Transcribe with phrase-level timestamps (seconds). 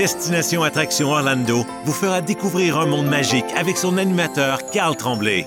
[0.00, 5.44] Destination Attraction Orlando vous fera découvrir un monde magique avec son animateur Carl Tremblay.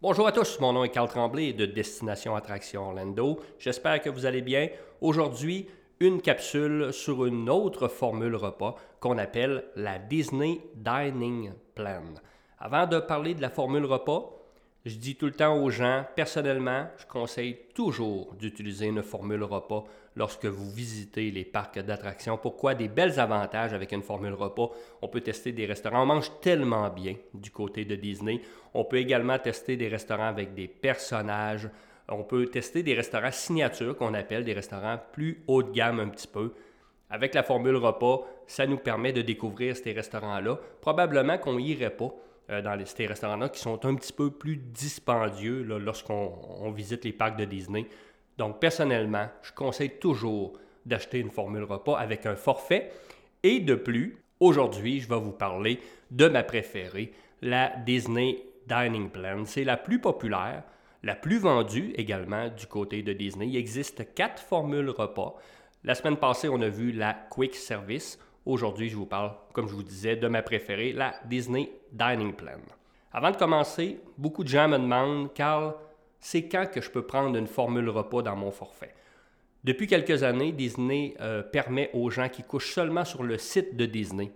[0.00, 3.38] Bonjour à tous, mon nom est Carl Tremblay de Destination Attraction Orlando.
[3.58, 4.70] J'espère que vous allez bien.
[5.02, 5.68] Aujourd'hui,
[6.00, 12.14] une capsule sur une autre formule repas qu'on appelle la Disney Dining Plan.
[12.58, 14.30] Avant de parler de la formule repas,
[14.86, 19.84] je dis tout le temps aux gens, personnellement, je conseille toujours d'utiliser une formule repas
[20.14, 22.38] lorsque vous visitez les parcs d'attractions.
[22.38, 22.76] Pourquoi?
[22.76, 24.70] Des belles avantages avec une formule repas.
[25.02, 26.04] On peut tester des restaurants.
[26.04, 28.40] On mange tellement bien du côté de Disney.
[28.74, 31.68] On peut également tester des restaurants avec des personnages.
[32.08, 36.08] On peut tester des restaurants signature qu'on appelle des restaurants plus haut de gamme un
[36.08, 36.54] petit peu.
[37.10, 40.60] Avec la formule repas, ça nous permet de découvrir ces restaurants-là.
[40.80, 42.14] Probablement qu'on n'irait pas
[42.50, 47.12] euh, dans les, ces restaurants-là qui sont un petit peu plus dispendieux lorsqu'on visite les
[47.12, 47.86] parcs de Disney.
[48.38, 52.92] Donc, personnellement, je conseille toujours d'acheter une formule repas avec un forfait.
[53.42, 59.44] Et de plus, aujourd'hui, je vais vous parler de ma préférée, la Disney Dining Plan.
[59.44, 60.62] C'est la plus populaire,
[61.02, 63.48] la plus vendue également du côté de Disney.
[63.48, 65.36] Il existe quatre formules repas.
[65.84, 68.18] La semaine passée, on a vu la Quick Service.
[68.46, 72.60] Aujourd'hui, je vous parle, comme je vous disais, de ma préférée, la Disney Dining Plan.
[73.12, 75.74] Avant de commencer, beaucoup de gens me demandent, Carl,
[76.20, 78.94] c'est quand que je peux prendre une formule repas dans mon forfait?
[79.64, 83.84] Depuis quelques années, Disney euh, permet aux gens qui couchent seulement sur le site de
[83.84, 84.30] Disney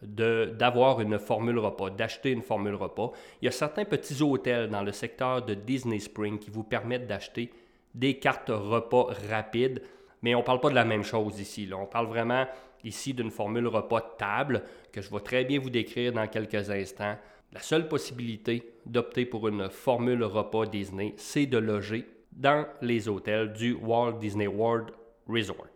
[0.00, 3.10] d'avoir une formule repas, d'acheter une formule repas.
[3.40, 7.06] Il y a certains petits hôtels dans le secteur de Disney Spring qui vous permettent
[7.06, 7.50] d'acheter
[7.94, 9.82] des cartes repas rapides,
[10.22, 11.66] mais on ne parle pas de la même chose ici.
[11.66, 11.78] Là.
[11.78, 12.46] On parle vraiment
[12.84, 17.16] ici d'une formule repas table que je vais très bien vous décrire dans quelques instants.
[17.52, 23.52] La seule possibilité d'opter pour une formule repas Disney, c'est de loger dans les hôtels
[23.52, 24.90] du Walt Disney World
[25.28, 25.66] Resort.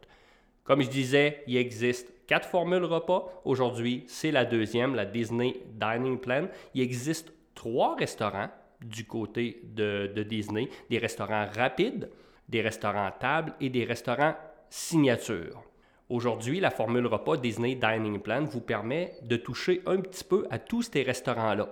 [0.65, 3.43] Comme je disais, il existe quatre formules repas.
[3.45, 6.47] Aujourd'hui, c'est la deuxième, la Disney Dining Plan.
[6.75, 12.09] Il existe trois restaurants du côté de, de Disney, des restaurants rapides,
[12.49, 14.35] des restaurants table et des restaurants
[14.69, 15.63] signature.
[16.11, 20.59] Aujourd'hui, la formule repas Disney Dining Plan vous permet de toucher un petit peu à
[20.59, 21.69] tous ces restaurants-là.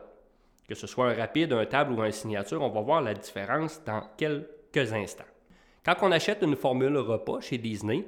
[0.68, 3.82] Que ce soit un rapide, un table ou un signature, on va voir la différence
[3.84, 5.24] dans quelques instants.
[5.84, 8.04] Quand on achète une formule repas chez Disney,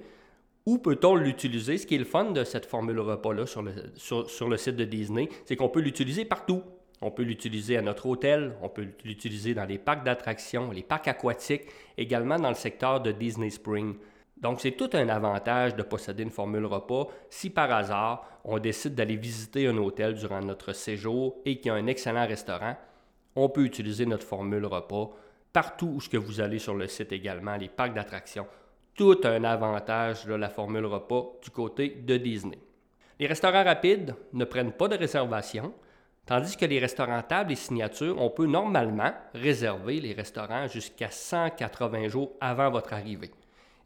[0.67, 1.79] où peut-on l'utiliser?
[1.79, 4.85] Ce qui est le fun de cette formule repas-là sur le, sur le site de
[4.85, 6.63] Disney, c'est qu'on peut l'utiliser partout.
[7.01, 11.09] On peut l'utiliser à notre hôtel, on peut l'utiliser dans les parcs d'attractions, les parcs
[11.09, 11.63] aquatiques,
[11.99, 13.97] également dans le secteur de Disney Spring.
[14.41, 18.95] Donc, c'est tout un avantage de posséder une formule repas si par hasard on décide
[18.95, 22.77] d'aller visiter un hôtel durant notre séjour et qu'il y a un excellent restaurant.
[23.37, 25.11] On peut utiliser notre formule repas
[25.53, 28.47] partout où que vous allez sur le site également, les parcs d'attractions.
[28.95, 32.59] Tout un avantage de la formule repas du côté de Disney.
[33.19, 35.75] Les restaurants rapides ne prennent pas de réservation,
[36.25, 42.09] tandis que les restaurants tables et signatures, on peut normalement réserver les restaurants jusqu'à 180
[42.09, 43.31] jours avant votre arrivée.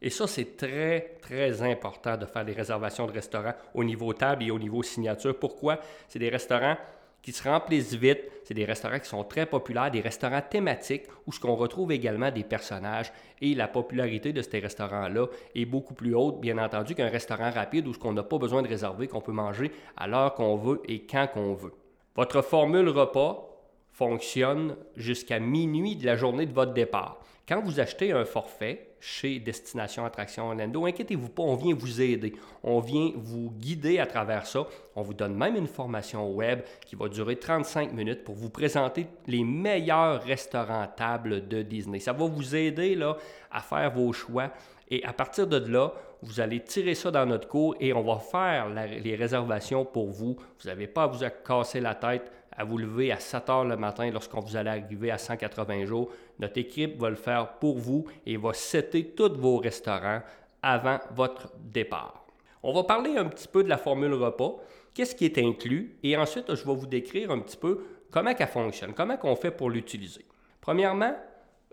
[0.05, 4.43] Et ça, c'est très, très important de faire des réservations de restaurants au niveau table
[4.43, 5.35] et au niveau signature.
[5.39, 5.79] Pourquoi?
[6.07, 6.77] C'est des restaurants
[7.23, 8.21] qui se remplissent vite.
[8.43, 12.29] C'est des restaurants qui sont très populaires, des restaurants thématiques où ce qu'on retrouve également
[12.29, 13.11] des personnages
[13.41, 17.87] et la popularité de ces restaurants-là est beaucoup plus haute, bien entendu, qu'un restaurant rapide
[17.87, 20.83] où ce qu'on n'a pas besoin de réserver, qu'on peut manger à l'heure qu'on veut
[20.87, 21.73] et quand qu'on veut.
[22.15, 23.49] Votre formule repas
[23.91, 27.21] fonctionne jusqu'à minuit de la journée de votre départ.
[27.47, 32.33] Quand vous achetez un forfait chez Destination Attraction Orlando, inquiétez-vous pas, on vient vous aider.
[32.63, 34.65] On vient vous guider à travers ça.
[34.95, 39.05] On vous donne même une formation web qui va durer 35 minutes pour vous présenter
[39.27, 41.99] les meilleurs restaurants tables de Disney.
[41.99, 43.15] Ça va vous aider là,
[43.51, 44.51] à faire vos choix.
[44.89, 48.17] Et à partir de là, vous allez tirer ça dans notre cours et on va
[48.17, 50.35] faire les réservations pour vous.
[50.35, 53.77] Vous n'avez pas à vous casser la tête à vous lever à 7 heures le
[53.77, 56.09] matin lorsqu'on vous allez arriver à 180 jours.
[56.39, 60.21] Notre équipe va le faire pour vous et va setter tous vos restaurants
[60.61, 62.25] avant votre départ.
[62.63, 64.55] On va parler un petit peu de la formule repas,
[64.93, 68.47] qu'est-ce qui est inclus, et ensuite je vais vous décrire un petit peu comment elle
[68.47, 70.25] fonctionne, comment on fait pour l'utiliser.
[70.61, 71.15] Premièrement,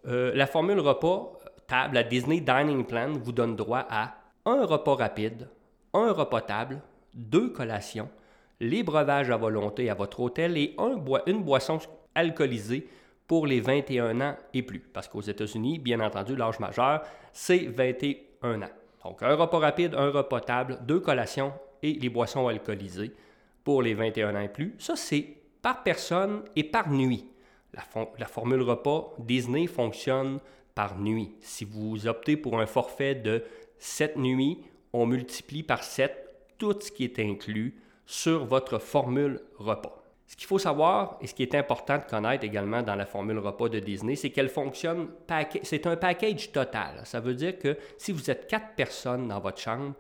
[0.06, 4.96] euh, la formule repas table, la Disney Dining Plan, vous donne droit à un repas
[4.96, 5.48] rapide,
[5.94, 6.82] un repas table,
[7.14, 8.10] deux collations,
[8.62, 10.76] les breuvages à volonté à votre hôtel et
[11.26, 11.80] une boisson
[12.14, 12.86] alcoolisée
[13.26, 14.78] pour les 21 ans et plus.
[14.78, 18.70] Parce qu'aux États-Unis, bien entendu, l'âge majeur, c'est 21 ans.
[19.04, 23.12] Donc, un repas rapide, un repas table, deux collations et les boissons alcoolisées
[23.64, 24.74] pour les 21 ans et plus.
[24.78, 25.26] Ça, c'est
[25.60, 27.26] par personne et par nuit.
[27.74, 27.82] La,
[28.18, 30.38] la, formule repas Disney fonctionne
[30.74, 31.32] par nuit.
[31.40, 33.42] Si vous optez pour un forfait de
[33.78, 34.58] 7 nuits,
[34.92, 36.14] on multiplie par 7
[36.58, 37.74] tout ce qui est inclus
[38.12, 39.96] sur votre formule repas.
[40.26, 43.38] Ce qu'il faut savoir et ce qui est important de connaître également dans la formule
[43.38, 45.08] repas de Disney, c'est qu'elle fonctionne,
[45.62, 47.00] c'est un package total.
[47.04, 49.94] Ça veut dire que si vous êtes quatre personnes dans votre chambre,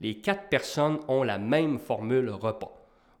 [0.00, 2.72] les quatre personnes ont la même formule repas.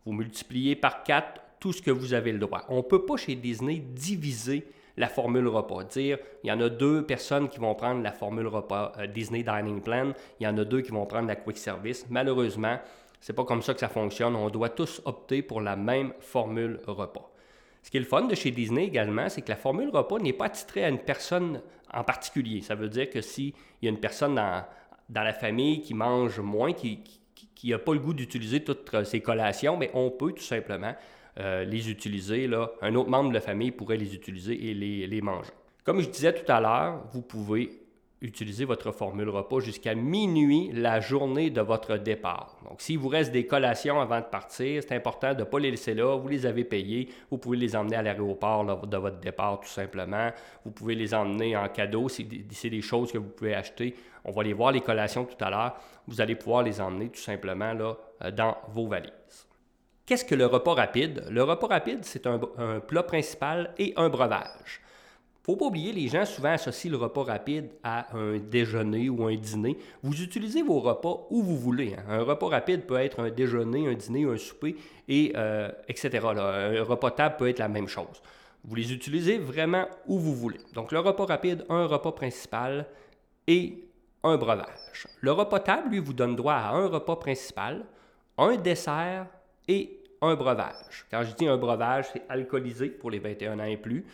[0.06, 2.64] Vous multipliez par quatre tout ce que vous avez le droit.
[2.70, 4.66] On ne peut pas chez Disney diviser
[4.96, 5.84] la formule repas.
[5.84, 9.42] Dire, il y en a deux personnes qui vont prendre la formule repas euh, Disney
[9.42, 12.06] Dining Plan, il y en a deux qui vont prendre la Quick Service.
[12.08, 12.78] Malheureusement,
[13.20, 14.36] c'est pas comme ça que ça fonctionne.
[14.36, 17.30] On doit tous opter pour la même formule repas.
[17.82, 20.32] Ce qui est le fun de chez Disney également, c'est que la formule repas n'est
[20.32, 21.60] pas titrée à une personne
[21.92, 22.60] en particulier.
[22.60, 24.64] Ça veut dire que s'il y a une personne dans,
[25.08, 27.00] dans, la famille qui mange moins, qui
[27.64, 30.94] n'a pas le goût d'utiliser toutes ses collations, mais on peut tout simplement
[31.40, 32.46] euh, les utiliser.
[32.48, 32.72] Là.
[32.82, 35.52] Un autre membre de la famille pourrait les utiliser et les, les manger.
[35.84, 37.70] Comme je disais tout à l'heure, vous pouvez
[38.20, 42.56] utiliser votre formule repas jusqu'à minuit la journée de votre départ.
[42.68, 45.70] Donc, s'il vous reste des collations avant de partir, c'est important de ne pas les
[45.70, 46.16] laisser là.
[46.16, 47.08] Vous les avez payées.
[47.30, 50.30] Vous pouvez les emmener à l'aéroport de votre départ, tout simplement.
[50.64, 52.08] Vous pouvez les emmener en cadeau.
[52.08, 53.94] C'est des choses que vous pouvez acheter,
[54.24, 55.76] on va les voir, les collations, tout à l'heure.
[56.06, 57.72] Vous allez pouvoir les emmener tout simplement
[58.22, 59.12] euh, dans vos valises.
[60.06, 61.24] Qu'est-ce que le repas rapide?
[61.30, 62.38] Le repas rapide, c'est un
[62.80, 64.80] plat principal et un breuvage
[65.48, 69.34] faut pas oublier, les gens souvent associent le repas rapide à un déjeuner ou un
[69.34, 69.78] dîner.
[70.02, 71.94] Vous utilisez vos repas où vous voulez.
[71.96, 72.04] Hein.
[72.06, 74.76] Un repas rapide peut être un déjeuner, un dîner, un souper,
[75.08, 76.20] et, euh, etc.
[76.22, 78.20] Un repas table peut être la même chose.
[78.62, 80.60] Vous les utilisez vraiment où vous voulez.
[80.74, 82.86] Donc le repas rapide, un repas principal
[83.46, 83.88] et
[84.22, 85.06] un breuvage.
[85.22, 87.86] Le repas table, lui, vous donne droit à un repas principal,
[88.36, 89.28] un dessert
[89.66, 91.06] et un breuvage.
[91.10, 94.04] Quand je dis un breuvage, c'est alcoolisé pour les 21 ans et plus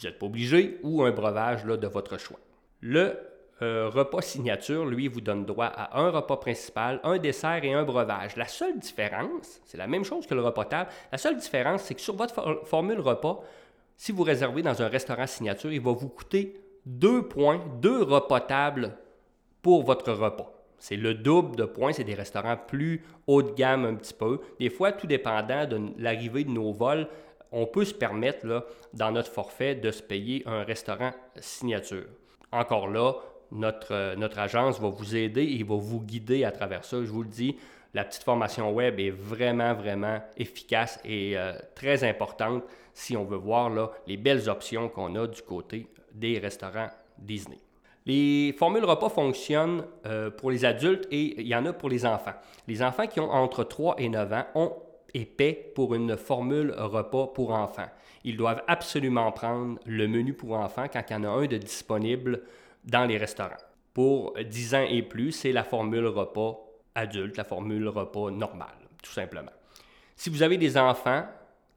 [0.00, 2.38] vous n'êtes pas obligé, ou un breuvage là, de votre choix.
[2.80, 3.18] Le
[3.62, 7.84] euh, repas signature, lui, vous donne droit à un repas principal, un dessert et un
[7.84, 8.36] breuvage.
[8.36, 11.94] La seule différence, c'est la même chose que le repas table, la seule différence, c'est
[11.94, 13.42] que sur votre formule repas,
[13.96, 18.40] si vous réservez dans un restaurant signature, il va vous coûter deux points, deux repas
[18.40, 18.96] tables
[19.60, 20.50] pour votre repas.
[20.78, 24.40] C'est le double de points, c'est des restaurants plus haut de gamme un petit peu.
[24.58, 27.06] Des fois, tout dépendant de l'arrivée de nos vols,
[27.52, 28.64] on peut se permettre, là,
[28.94, 32.06] dans notre forfait, de se payer un restaurant signature.
[32.52, 33.14] Encore là,
[33.52, 36.98] notre, euh, notre agence va vous aider et va vous guider à travers ça.
[37.02, 37.56] Je vous le dis,
[37.94, 42.62] la petite formation web est vraiment, vraiment efficace et euh, très importante
[42.94, 47.58] si on veut voir là, les belles options qu'on a du côté des restaurants Disney.
[48.06, 52.06] Les formules repas fonctionnent euh, pour les adultes et il y en a pour les
[52.06, 52.34] enfants.
[52.66, 54.72] Les enfants qui ont entre 3 et 9 ans ont
[55.14, 57.88] et paient pour une formule repas pour enfants.
[58.24, 61.56] Ils doivent absolument prendre le menu pour enfants quand il y en a un de
[61.56, 62.42] disponible
[62.84, 63.56] dans les restaurants.
[63.94, 66.58] Pour 10 ans et plus, c'est la formule repas
[66.94, 68.68] adulte, la formule repas normale,
[69.02, 69.52] tout simplement.
[70.16, 71.24] Si vous avez des enfants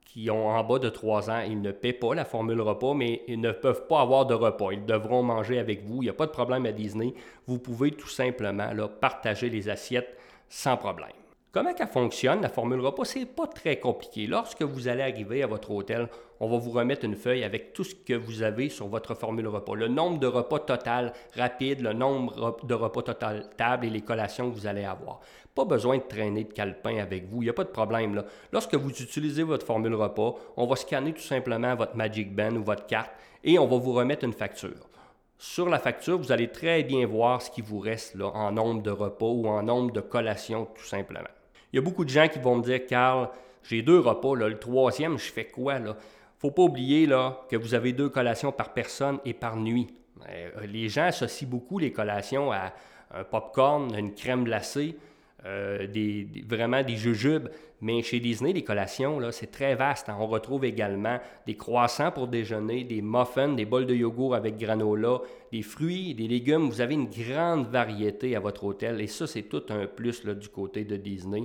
[0.06, 3.24] qui ont en bas de 3 ans, ils ne paient pas la formule repas, mais
[3.28, 4.72] ils ne peuvent pas avoir de repas.
[4.72, 6.04] Ils devront manger avec vous.
[6.04, 7.14] Il n'y a pas de problème à Disney.
[7.48, 8.70] Vous pouvez tout simplement
[9.02, 10.18] partager les assiettes
[10.50, 11.10] sans problème.
[11.54, 13.06] Comment elle fonctionne, la formule repas?
[13.06, 14.26] C'est pas très compliqué.
[14.26, 16.10] Lorsque vous allez arriver à votre hôtel,
[16.40, 19.48] on va vous remettre une feuille avec tout ce que vous avez sur votre formule
[19.48, 19.76] repas.
[19.76, 24.50] Le nombre de repas total rapide, le nombre de repas total table et les collations
[24.50, 25.20] que vous allez avoir.
[25.54, 28.24] Pas besoin de traîner de calepin avec vous, il n'y a pas de problème.
[28.52, 32.64] Lorsque vous utilisez votre formule repas, on va scanner tout simplement votre Magic Band ou
[32.64, 33.12] votre carte
[33.44, 34.90] et on va vous remettre une facture.
[35.38, 38.90] Sur la facture, vous allez très bien voir ce qui vous reste en nombre de
[38.90, 41.30] repas ou en nombre de collations, tout simplement.
[41.74, 43.30] Il y a beaucoup de gens qui vont me dire, Carl,
[43.64, 45.80] j'ai deux repas, le troisième, je fais quoi?
[45.80, 45.98] Là?
[46.44, 49.88] faut pas oublier là, que vous avez deux collations par personne et par nuit.
[50.30, 52.74] Euh, les gens associent beaucoup les collations à
[53.12, 54.98] un popcorn, une crème glacée,
[55.46, 57.50] euh, des, vraiment des jujubes.
[57.82, 60.08] Mais chez Disney, les collations, là, c'est très vaste.
[60.08, 60.16] Hein.
[60.20, 65.20] On retrouve également des croissants pour déjeuner, des muffins, des bols de yogourt avec granola,
[65.52, 66.70] des fruits, des légumes.
[66.70, 70.48] Vous avez une grande variété à votre hôtel et ça, c'est tout un plus du
[70.48, 71.44] côté de Disney.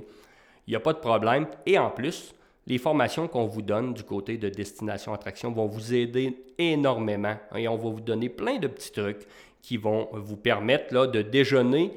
[0.65, 1.47] Il n'y a pas de problème.
[1.65, 2.33] Et en plus,
[2.67, 7.67] les formations qu'on vous donne du côté de Destination Attraction vont vous aider énormément et
[7.67, 9.27] on va vous donner plein de petits trucs
[9.61, 11.91] qui vont vous permettre de déjeuner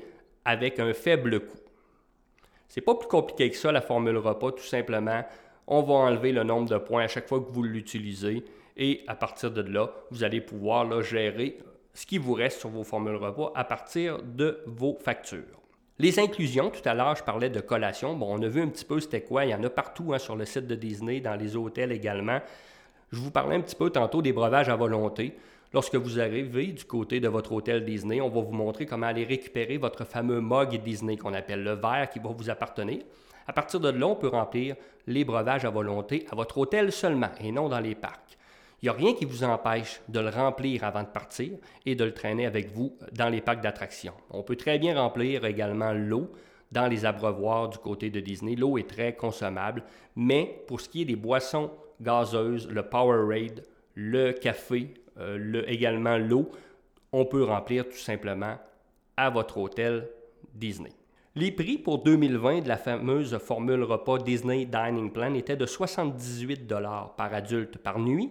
[0.45, 1.62] avec un faible coût.
[2.75, 5.23] C'est pas plus compliqué que ça, la formule repas, tout simplement.
[5.67, 8.45] On va enlever le nombre de points à chaque fois que vous l'utilisez
[8.79, 11.59] et à partir de là, vous allez pouvoir gérer
[11.93, 15.61] ce qui vous reste sur vos formules repas à partir de vos factures.
[15.99, 18.15] Les inclusions, tout à l'heure, je parlais de collation.
[18.15, 19.45] Bon, on a vu un petit peu c'était quoi.
[19.45, 22.41] Il y en a partout hein, sur le site de Disney, dans les hôtels également.
[23.11, 25.37] Je vous parlais un petit peu tantôt des breuvages à volonté.
[25.75, 29.25] Lorsque vous arrivez du côté de votre hôtel Disney, on va vous montrer comment aller
[29.25, 33.03] récupérer votre fameux mug Disney qu'on appelle le verre qui va vous appartenir.
[33.47, 34.77] À partir de là, on peut remplir
[35.07, 38.37] les breuvages à volonté à votre hôtel seulement et non dans les parcs.
[38.83, 41.53] Il n'y a rien qui vous empêche de le remplir avant de partir
[41.87, 44.15] et de le traîner avec vous dans les parcs d'attractions.
[44.31, 46.31] On peut très bien remplir également l'eau
[46.71, 48.57] dans les abreuvoirs du côté de Disney.
[48.57, 49.85] L'eau est très consommable,
[50.17, 53.65] mais pour ce qui est des boissons gazeuses, le Powerade,
[53.95, 56.51] le café, euh, le, également l'eau,
[57.13, 58.57] on peut remplir tout simplement
[59.17, 60.09] à votre hôtel
[60.55, 60.93] Disney.
[61.35, 66.69] Les prix pour 2020 de la fameuse formule repas Disney Dining Plan étaient de 78
[67.17, 68.31] par adulte par nuit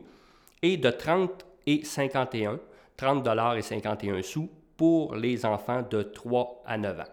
[0.61, 2.59] et de 30 et 51,
[2.97, 7.03] 30 et 51 sous pour les enfants de 3 à 9 ans.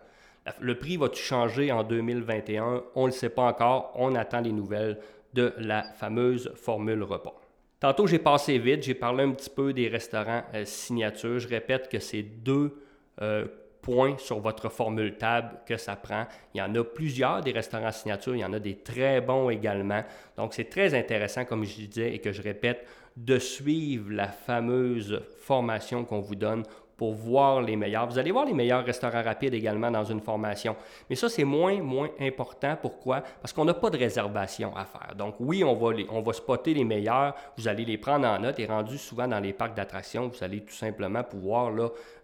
[0.61, 2.85] Le prix va-tu changer en 2021?
[2.95, 3.93] On ne le sait pas encore.
[3.95, 4.99] On attend les nouvelles
[5.35, 7.35] de la fameuse formule repas.
[7.81, 11.39] Tantôt, j'ai passé vite, j'ai parlé un petit peu des restaurants euh, signature.
[11.39, 12.83] Je répète que c'est deux
[13.23, 13.47] euh,
[13.83, 16.27] points sur votre formule table que ça prend.
[16.55, 19.49] Il y en a plusieurs des restaurants signature, il y en a des très bons
[19.51, 20.03] également.
[20.37, 22.85] Donc, c'est très intéressant, comme je disais et que je répète,
[23.17, 26.65] de suivre la fameuse formation qu'on vous donne
[26.99, 28.09] pour voir les meilleurs.
[28.09, 30.75] Vous allez voir les meilleurs restaurants rapides également dans une formation.
[31.09, 32.77] Mais ça, c'est moins, moins important.
[32.83, 33.23] Pourquoi?
[33.41, 35.15] Parce qu'on n'a pas de réservation à faire.
[35.17, 37.37] Donc oui, on va, spotter les meilleurs.
[37.57, 40.61] Vous allez les prendre en note et rendu souvent dans les parcs d'attractions, vous allez
[40.63, 41.73] tout simplement pouvoir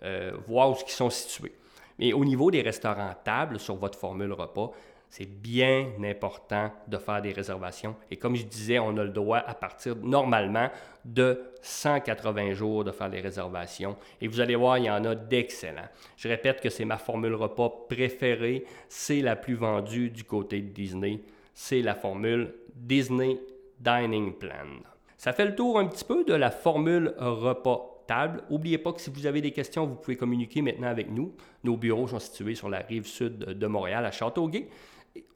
[0.02, 1.54] euh, voir où ils sont situés.
[2.00, 4.72] Mais au niveau des restaurants tables sur votre formule repas,
[5.10, 7.94] c'est bien important de faire des réservations.
[8.10, 10.68] Et comme je disais, on a le droit à partir normalement
[11.04, 13.96] de 180 jours de faire les réservations.
[14.20, 15.88] Et vous allez voir, il y en a d'excellents.
[16.16, 18.64] Je répète que c'est ma formule repas préférée.
[18.88, 21.20] C'est la plus vendue du côté de Disney.
[21.54, 23.38] C'est la formule Disney
[23.78, 24.82] Dining Plan.
[25.16, 28.42] Ça fait le tour un petit peu de la formule repas table.
[28.50, 31.34] N'oubliez pas que si vous avez des questions, vous pouvez communiquer maintenant avec nous.
[31.62, 34.68] Nos bureaux sont situés sur la rive sud de Montréal, à Châteauguay